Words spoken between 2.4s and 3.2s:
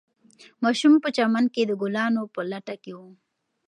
لټه کې و.